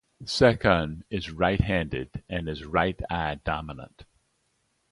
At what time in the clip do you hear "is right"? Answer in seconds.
1.11-1.61, 2.49-2.99